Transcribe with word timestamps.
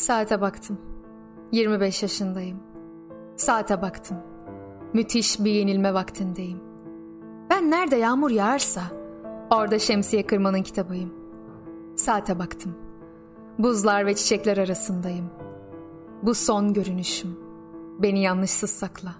Saate 0.00 0.40
baktım. 0.40 0.78
25 1.52 2.02
yaşındayım. 2.02 2.60
Saate 3.36 3.82
baktım. 3.82 4.16
Müthiş 4.92 5.40
bir 5.40 5.50
yenilme 5.50 5.94
vaktindeyim. 5.94 6.60
Ben 7.50 7.70
nerede 7.70 7.96
yağmur 7.96 8.30
yağarsa 8.30 8.82
orada 9.50 9.78
şemsiye 9.78 10.26
kırmanın 10.26 10.62
kitabıyım. 10.62 11.14
Saate 11.96 12.38
baktım. 12.38 12.74
Buzlar 13.58 14.06
ve 14.06 14.14
çiçekler 14.14 14.56
arasındayım. 14.56 15.30
Bu 16.22 16.34
son 16.34 16.72
görünüşüm. 16.72 17.38
Beni 17.98 18.22
yanlışsız 18.22 18.70
sakla. 18.70 19.14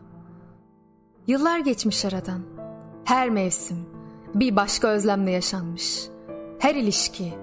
Yıllar 1.27 1.59
geçmiş 1.59 2.05
aradan. 2.05 2.41
Her 3.05 3.31
mevsim 3.31 3.79
bir 4.35 4.57
başka 4.57 4.89
özlemle 4.89 5.31
yaşanmış. 5.31 6.09
Her 6.59 6.75
ilişki 6.75 7.35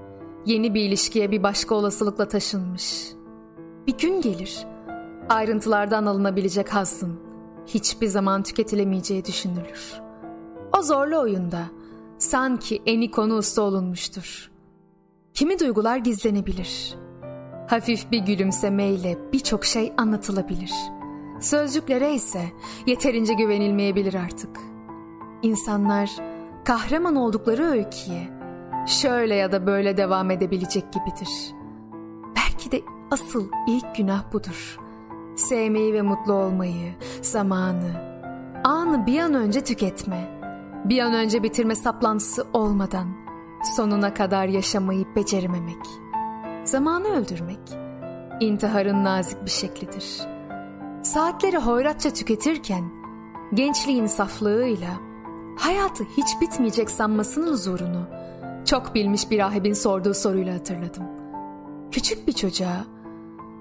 yeni 0.46 0.74
bir 0.74 0.82
ilişkiye 0.82 1.32
bir 1.32 1.44
başka 1.44 1.76
olasılıkla 1.76 2.27
taşınmış. 2.27 3.16
Bir 3.88 3.98
gün 3.98 4.22
gelir 4.22 4.66
ayrıntılardan 5.30 6.05
alınabilecek 6.05 6.73
hazzın 6.73 7.20
hiçbir 7.66 8.08
zaman 8.08 8.44
tüketilemeyeceği 8.44 9.26
düşünülür. 9.26 10.02
O 10.77 10.82
zorlu 10.82 11.20
oyunda 11.20 11.66
sanki 12.18 12.82
eni 12.86 13.12
konu 13.12 13.38
usta 13.38 13.62
olunmuştur. 13.62 14.52
Kimi 15.34 15.60
duygular 15.60 15.98
gizlenebilir. 15.98 16.96
Hafif 17.68 18.12
bir 18.12 18.20
gülümsemeyle 18.20 19.18
birçok 19.34 19.65
şey 19.65 19.93
anlatılabilir. 19.98 20.71
Sözcüklere 21.41 22.13
ise 22.13 22.41
yeterince 22.88 23.34
güvenilmeyebilir 23.34 24.13
artık. 24.13 24.58
İnsanlar 25.41 26.10
kahraman 26.65 27.15
oldukları 27.15 27.63
öyküye 27.63 28.30
şöyle 28.88 29.35
ya 29.35 29.52
da 29.52 29.68
böyle 29.68 29.98
devam 29.98 30.32
edebilecek 30.32 30.84
gibidir. 30.93 31.30
Belki 32.35 32.71
de 32.71 32.96
asıl 33.12 33.48
ilk 33.68 33.96
günah 33.96 34.34
budur. 34.34 34.80
Sevmeyi 35.36 35.94
ve 35.94 36.02
mutlu 36.02 36.34
olmayı, 36.34 36.96
zamanı, 37.22 37.91
anı 38.64 39.05
bir 39.05 39.20
an 39.20 39.34
önce 39.34 39.64
tüketme, 39.64 40.40
bir 40.86 40.99
an 40.99 41.14
önce 41.14 41.44
bitirme 41.44 41.76
saplantısı 41.76 42.48
olmadan 42.54 43.08
sonuna 43.76 44.14
kadar 44.14 44.46
yaşamayı 44.46 45.05
becermemek. 45.16 45.86
Zamanı 46.64 47.08
öldürmek, 47.08 47.60
intiharın 48.40 49.04
nazik 49.04 49.46
bir 49.46 49.49
şeklidir. 49.49 50.21
Saatleri 51.04 51.58
hoyratça 51.58 52.10
tüketirken, 52.10 52.84
gençliğin 53.54 54.05
saflığıyla, 54.05 54.90
hayatı 55.58 56.04
hiç 56.04 56.42
bitmeyecek 56.42 56.90
sanmasının 56.90 57.52
huzurunu, 57.52 58.08
çok 58.66 58.96
bilmiş 58.96 59.32
bir 59.32 59.40
rahibin 59.40 59.74
sorduğu 59.74 60.14
soruyla 60.14 60.54
hatırladım. 60.54 61.04
Küçük 61.92 62.27
bir 62.27 62.34
çocuğa 62.34 62.86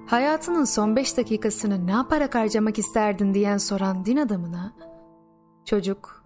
hayatının 0.07 0.65
son 0.65 0.97
beş 0.97 1.17
dakikasını 1.17 1.87
ne 1.87 1.91
yaparak 1.91 2.35
harcamak 2.35 2.79
isterdin 2.79 3.35
diyen 3.35 3.59
soran 3.59 4.05
din 4.05 4.17
adamına 4.17 4.73
çocuk 5.65 6.25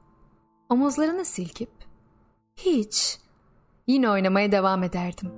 omuzlarını 0.68 1.24
silkip 1.24 1.70
hiç 2.56 3.18
yine 3.86 4.10
oynamaya 4.10 4.52
devam 4.52 4.82
ederdim. 4.82 5.30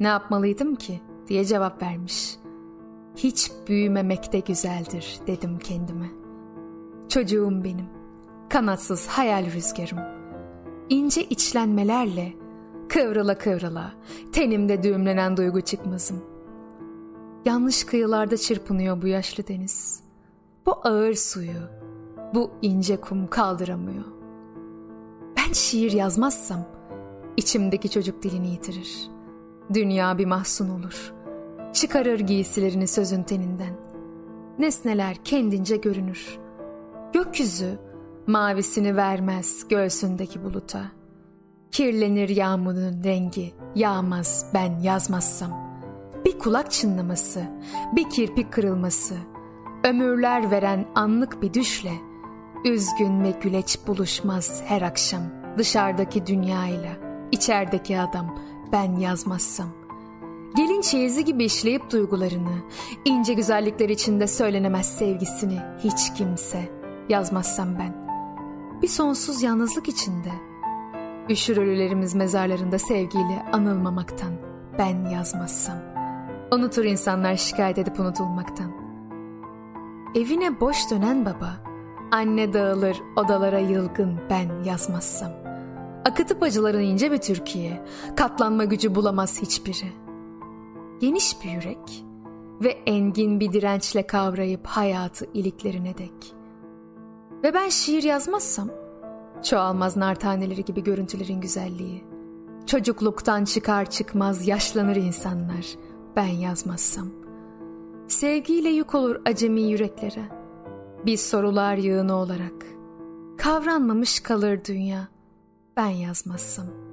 Ne 0.00 0.06
yapmalıydım 0.06 0.74
ki 0.74 1.00
diye 1.28 1.44
cevap 1.44 1.82
vermiş. 1.82 2.36
Hiç 3.16 3.50
büyümemek 3.68 4.32
de 4.32 4.40
güzeldir 4.40 5.18
dedim 5.26 5.58
kendime. 5.58 6.06
Çocuğum 7.08 7.64
benim. 7.64 7.86
Kanatsız 8.48 9.06
hayal 9.06 9.52
rüzgarım. 9.52 9.98
İnce 10.88 11.24
içlenmelerle 11.24 12.46
Kıvrıla 12.88 13.38
kıvrıla, 13.38 13.92
tenimde 14.32 14.82
düğümlenen 14.82 15.36
duygu 15.36 15.60
çıkmazım. 15.60 16.35
Yanlış 17.46 17.84
kıyılarda 17.84 18.36
çırpınıyor 18.36 19.02
bu 19.02 19.06
yaşlı 19.06 19.48
deniz. 19.48 20.00
Bu 20.66 20.80
ağır 20.84 21.14
suyu, 21.14 21.60
bu 22.34 22.50
ince 22.62 23.00
kum 23.00 23.26
kaldıramıyor. 23.26 24.04
Ben 25.36 25.52
şiir 25.52 25.92
yazmazsam, 25.92 26.64
içimdeki 27.36 27.90
çocuk 27.90 28.22
dilini 28.22 28.50
yitirir. 28.50 29.10
Dünya 29.74 30.18
bir 30.18 30.26
mahzun 30.26 30.68
olur. 30.68 31.14
Çıkarır 31.72 32.20
giysilerini 32.20 32.88
sözün 32.88 33.22
teninden. 33.22 33.76
Nesneler 34.58 35.16
kendince 35.24 35.76
görünür. 35.76 36.38
Gökyüzü 37.12 37.78
mavisini 38.26 38.96
vermez 38.96 39.68
göğsündeki 39.68 40.44
buluta.'' 40.44 40.96
Kirlenir 41.70 42.28
yağmurun 42.28 43.04
rengi, 43.04 43.54
yağmaz 43.74 44.50
ben 44.54 44.80
yazmazsam. 44.80 45.65
Bir 46.26 46.38
kulak 46.38 46.70
çınlaması, 46.70 47.42
bir 47.92 48.10
kirpik 48.10 48.52
kırılması, 48.52 49.14
ömürler 49.84 50.50
veren 50.50 50.86
anlık 50.94 51.42
bir 51.42 51.54
düşle, 51.54 51.92
üzgün 52.64 53.24
ve 53.24 53.30
güleç 53.30 53.78
buluşmaz 53.86 54.62
her 54.66 54.82
akşam 54.82 55.22
dışarıdaki 55.58 56.26
dünyayla, 56.26 56.92
içerideki 57.32 58.00
adam 58.00 58.38
ben 58.72 58.96
yazmazsam. 58.96 59.68
Gelin 60.56 60.80
çeyizi 60.80 61.24
gibi 61.24 61.44
işleyip 61.44 61.90
duygularını, 61.90 62.58
ince 63.04 63.34
güzellikler 63.34 63.88
içinde 63.88 64.26
söylenemez 64.26 64.98
sevgisini 64.98 65.58
hiç 65.78 66.14
kimse 66.14 66.68
yazmazsam 67.08 67.78
ben. 67.78 68.06
Bir 68.82 68.88
sonsuz 68.88 69.42
yalnızlık 69.42 69.88
içinde.'' 69.88 70.56
Üşür 71.30 71.56
ölülerimiz 71.56 72.14
mezarlarında 72.14 72.78
sevgiyle 72.78 73.46
anılmamaktan 73.52 74.32
ben 74.78 75.10
yazmazsam. 75.10 75.95
Unutur 76.52 76.84
insanlar 76.84 77.36
şikayet 77.36 77.78
edip 77.78 78.00
unutulmaktan. 78.00 78.72
Evine 80.14 80.60
boş 80.60 80.90
dönen 80.90 81.24
baba, 81.24 81.56
anne 82.12 82.52
dağılır 82.52 83.02
odalara 83.16 83.58
yılgın 83.58 84.20
ben 84.30 84.62
yazmazsam. 84.64 85.30
Akıtıp 86.04 86.42
acıların 86.42 86.80
ince 86.80 87.12
bir 87.12 87.18
Türkiye, 87.18 87.84
katlanma 88.16 88.64
gücü 88.64 88.94
bulamaz 88.94 89.42
hiçbiri. 89.42 89.92
Geniş 91.00 91.44
bir 91.44 91.50
yürek 91.50 92.04
ve 92.62 92.68
engin 92.68 93.40
bir 93.40 93.52
dirençle 93.52 94.06
kavrayıp 94.06 94.66
hayatı 94.66 95.26
iliklerine 95.34 95.98
dek. 95.98 96.34
Ve 97.42 97.54
ben 97.54 97.68
şiir 97.68 98.02
yazmazsam 98.02 98.68
Çoğalmaz 99.42 99.96
nar 99.96 100.14
taneleri 100.14 100.64
gibi 100.64 100.84
görüntülerin 100.84 101.40
güzelliği. 101.40 102.04
Çocukluktan 102.66 103.44
çıkar 103.44 103.90
çıkmaz 103.90 104.48
yaşlanır 104.48 104.96
insanlar 104.96 105.66
ben 106.16 106.26
yazmazsam. 106.26 107.08
Sevgiyle 108.08 108.68
yük 108.68 108.94
olur 108.94 109.16
acemi 109.24 109.60
yüreklere. 109.62 110.28
Biz 111.06 111.20
sorular 111.20 111.76
yığını 111.76 112.14
olarak. 112.16 112.66
Kavranmamış 113.38 114.20
kalır 114.20 114.60
dünya 114.64 115.08
ben 115.76 115.88
yazmazsam.'' 115.88 116.86